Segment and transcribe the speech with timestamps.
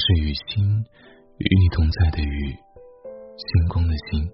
[0.00, 0.64] 是雨欣，
[1.36, 2.56] 与你同在的雨，
[3.36, 4.30] 星光的星。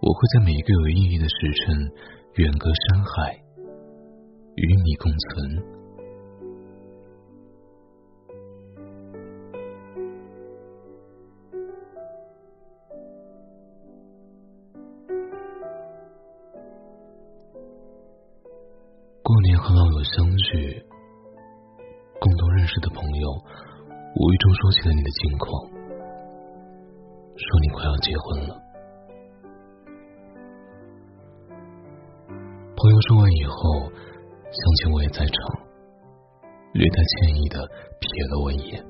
[0.00, 1.76] 我会在每一个有意义的时辰，
[2.36, 3.38] 远隔山海，
[4.56, 5.62] 与你共存。
[19.22, 20.86] 过年和老友相聚。
[22.20, 23.44] 共同认识的朋友
[24.16, 25.50] 无意中说起了你的近况，
[27.36, 28.62] 说你快要结婚了。
[32.76, 35.34] 朋友说完以后，想起我也在场，
[36.74, 37.58] 略带歉意的
[37.98, 38.84] 瞥了我一眼。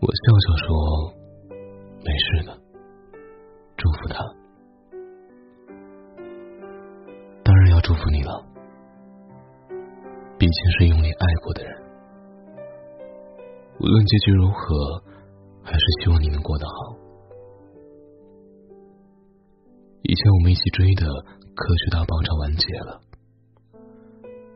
[0.00, 1.09] 我笑笑说
[14.10, 15.04] ：“结局如何，
[15.62, 16.98] 还是希望你能过得好。
[20.02, 21.06] 以前我们一起追的
[21.54, 23.00] 《科学大爆炸》完结了，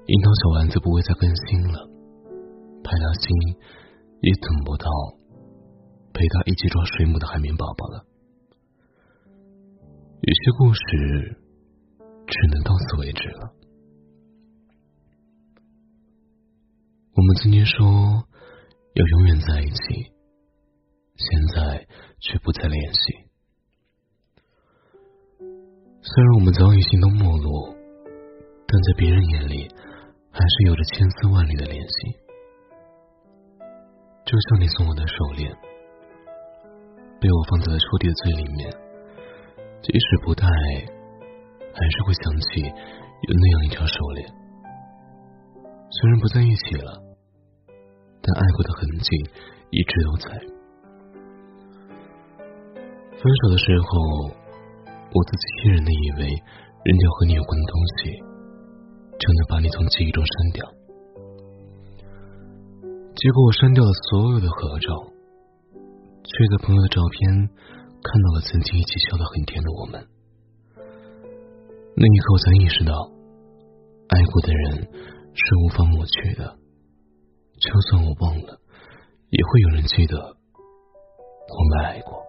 [0.06, 1.86] 樱桃小丸子不会再更新了，
[2.82, 3.30] 派大星
[4.22, 4.90] 也等不到
[6.12, 8.04] 陪他一起抓水母的海绵宝宝了。
[10.18, 11.38] 有些故事
[12.26, 13.52] 只能到此为止了。
[17.14, 18.24] 我们曾经说
[18.94, 20.12] 要永远在一起，
[21.16, 21.84] 现在
[22.20, 23.26] 却不再联系。
[26.00, 27.74] 虽然我们早已形同陌路，
[28.68, 29.68] 但在别人眼里
[30.30, 32.16] 还是有着千丝万缕的联系。
[34.24, 35.50] 就像你送我的手链，
[37.20, 38.70] 被我放在了抽屉的最里面，
[39.82, 44.32] 即使不戴，还是会想起有那样一条手链。
[45.90, 47.03] 虽然不在一起了。
[48.26, 49.08] 但爱过的痕迹
[49.68, 50.32] 一直都在。
[53.20, 54.32] 分手的时候，
[55.12, 56.24] 我自欺欺人的以为，
[56.84, 58.16] 扔掉和你有关的东西，
[59.20, 60.64] 就能把你从记忆中删掉。
[63.14, 64.88] 结果我删掉了所有的合照，
[66.24, 67.48] 却在朋友的照片
[68.02, 70.06] 看到了曾经一起笑得很甜的我们。
[71.96, 73.10] 那一刻，我才意识到，
[74.08, 74.88] 爱过的人
[75.32, 76.63] 是无法抹去的。
[77.60, 78.58] 就算我忘了，
[79.30, 82.22] 也会有人记得我们爱过。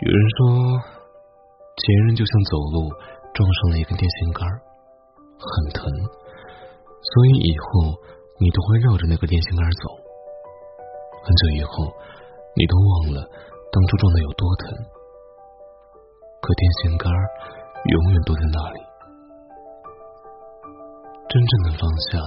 [0.00, 0.80] 有人说，
[1.76, 2.90] 前任就像走路
[3.32, 4.46] 撞上了一根电线杆，
[5.38, 7.94] 很疼，所以以后
[8.40, 9.90] 你都会绕着那个电线杆走。
[11.24, 11.92] 很久以后，
[12.56, 13.22] 你都忘了
[13.72, 14.76] 当初撞的有多疼，
[16.40, 17.10] 可电线杆
[17.92, 18.80] 永远都在那里。
[21.34, 22.22] 真正的放下，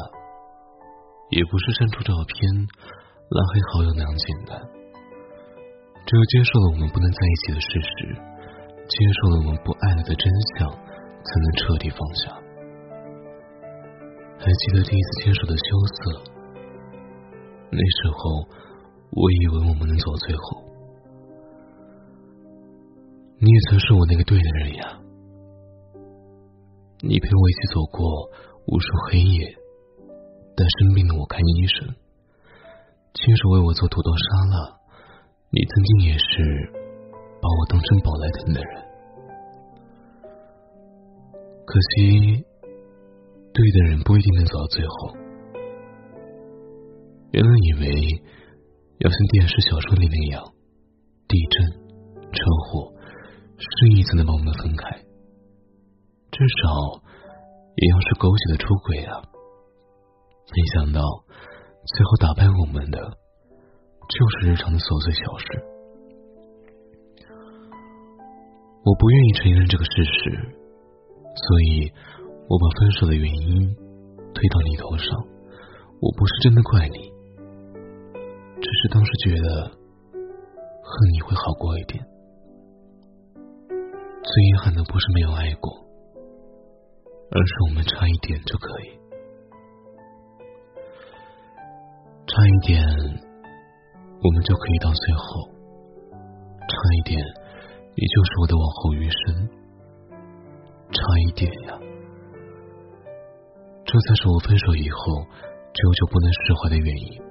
[1.29, 2.44] 也不是删除照片、
[3.31, 4.59] 拉黑好友那样简单。
[6.06, 7.88] 只有接受了我们不能在一起的事实，
[8.84, 10.28] 接受了我们不爱了的真
[10.59, 12.35] 相，才能彻底放下。
[14.44, 16.28] 还记得第一次牵手的羞涩，
[17.72, 18.44] 那时候
[19.12, 20.68] 我以为我们能走到最后。
[23.39, 25.00] 你也曾是我那个对的人呀，
[27.02, 28.31] 你陪我一起走过。
[28.69, 29.47] 无数黑夜，
[30.58, 31.88] 带生病的我看医生，
[33.13, 34.78] 亲手为我做土豆沙拉。
[35.50, 36.69] 你曾经也是
[37.41, 38.84] 把我当成宝来疼的人，
[41.66, 42.44] 可惜
[43.53, 45.16] 对的人不一定能走到最后。
[47.31, 48.22] 原来以为
[48.97, 50.44] 要像电视小说里那样，
[51.30, 51.72] 地震、
[52.34, 52.91] 车祸、
[53.57, 55.06] 失忆才能把我们分开，
[56.38, 57.02] 至少。
[57.78, 59.22] 也要是狗血的出轨啊！
[60.50, 61.00] 没想到
[61.86, 65.45] 最后打败我们的就是日常的琐碎小事。
[68.81, 70.57] 我不愿意承认这个事实，
[71.38, 71.94] 所以
[72.50, 73.75] 我把分手的原因
[74.34, 75.13] 推到你头上。
[76.01, 77.13] 我不是真的怪你，
[78.57, 82.04] 只是当时觉得恨你会好过一点。
[83.69, 85.86] 最遗憾的不是没有爱过。
[87.29, 88.97] 而是我们差一点就可以，
[92.25, 92.81] 差一点，
[94.24, 95.50] 我们就可以到最后。
[96.59, 97.19] 差一点，
[97.95, 99.50] 你就是我的往后余生。
[100.89, 101.77] 差一点呀，
[103.85, 105.21] 这才是我分手以后
[105.74, 107.21] 久久不能释怀的原因。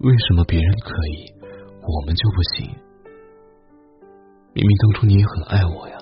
[0.00, 1.32] 为什么别人可以，
[1.80, 2.76] 我们就不行？
[4.52, 5.98] 明明当初你也很爱我呀。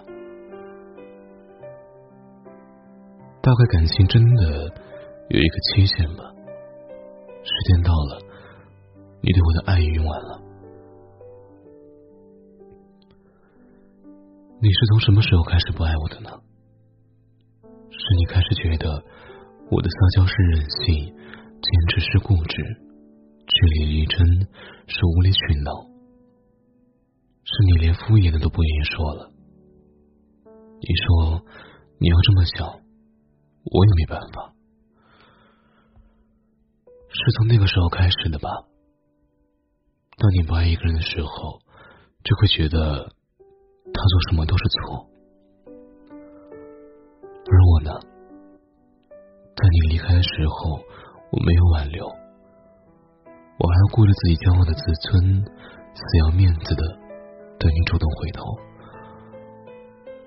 [3.42, 4.72] 大概感情真的
[5.28, 6.22] 有一个期限吧。
[7.42, 8.22] 时间到了，
[9.20, 10.40] 你对我的爱也用完了。
[14.60, 16.30] 你是从什么时候开始不爱我的呢？
[17.90, 19.02] 是你开始觉得
[19.72, 22.62] 我的撒娇是任性，坚持是固执，
[23.48, 24.24] 据理力争
[24.86, 25.72] 是无理取闹，
[27.42, 29.32] 是你连敷衍的都不愿意说了。
[30.46, 31.42] 你说
[31.98, 32.81] 你要这么想，
[33.64, 34.52] 我也没办法。
[37.08, 38.48] 是从那个时候开始的吧？
[40.16, 41.60] 当你不爱一个人的时候，
[42.24, 42.78] 就会觉得
[43.92, 45.06] 他做什么都是错。
[47.44, 47.90] 而我呢，
[49.10, 50.80] 在你离开的时候，
[51.32, 56.82] 我没有挽留，我还要顾着自己骄傲的自尊，死要面子的
[57.58, 58.44] 等你主动回头。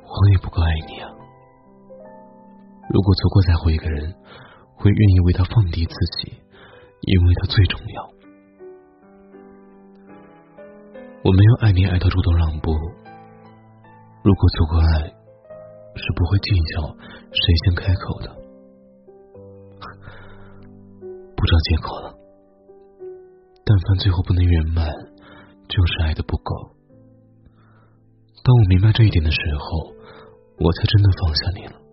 [0.03, 1.14] 我也不够爱你啊！
[2.89, 4.13] 如果足够在乎一个人，
[4.75, 6.41] 会愿意为他放低自己。
[7.01, 8.09] 因为他最重要，
[11.23, 12.71] 我没有爱你爱到主动让步。
[14.23, 16.81] 如果足够爱，是不会计较
[17.29, 18.35] 谁先开口的。
[21.35, 22.17] 不找借口了，
[23.63, 24.87] 但凡最后不能圆满，
[25.67, 26.71] 就是爱的不够。
[28.43, 29.93] 当我明白这一点的时候，
[30.57, 31.84] 我才真的放下你了。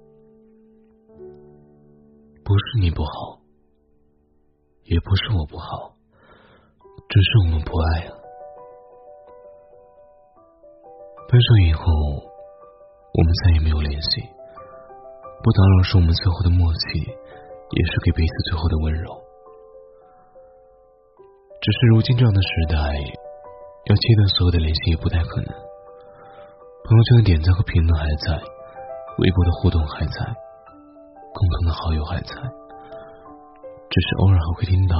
[2.45, 3.41] 不是你不好。
[4.85, 5.95] 也不是我不好，
[7.09, 8.19] 只是我们不爱了。
[11.31, 14.21] 分手以后，我们再也没有联系。
[15.43, 19.15] 不打扰是我们最后的默契，也是给彼此最后的温柔。
[21.63, 22.77] 只是如今这样的时代，
[23.87, 25.47] 要切断所有的联系也不太可能。
[26.85, 28.35] 朋友圈的点赞和评论还在，
[29.19, 30.35] 微博的互动还在，
[31.35, 32.35] 共同的好友还在。
[33.91, 34.97] 只是偶尔还会听到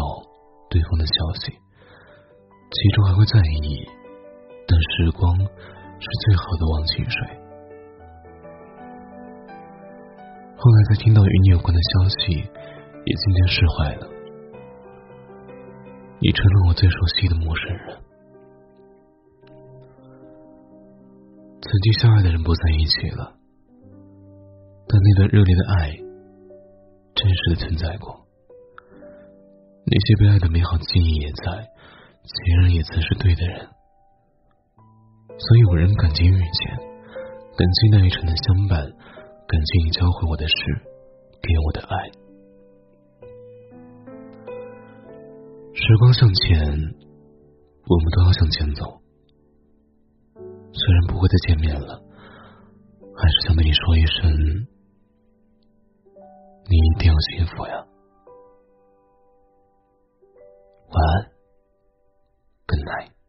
[0.69, 3.89] 对方的消息，其中还会在意，
[4.69, 7.17] 但时光是最好的忘情水。
[10.57, 14.07] 后来才听到与你有关的消息，也渐渐释怀了。
[16.21, 17.99] 你成了我最熟悉的陌生人。
[21.63, 23.35] 曾经相爱的人不在一起了，
[24.87, 25.99] 但那段热烈的爱，
[27.23, 28.27] 真实的存在过。
[29.87, 31.71] 那些被爱的美好记忆也在，
[32.25, 33.69] 情人也曾是对的人，
[35.39, 36.77] 所以我仍感激遇见，
[37.57, 38.81] 感激那一程的相伴，
[39.47, 40.55] 感激你教会我的事，
[41.41, 42.11] 给我的爱。
[45.75, 49.01] 时光向前，我们都要向前走。
[50.35, 52.03] 虽然不会再见面了，
[53.15, 54.67] 还是想对你说一声，
[56.73, 57.87] 你一定要幸福呀。
[60.89, 61.31] 晚安
[62.67, 63.22] ，Good night。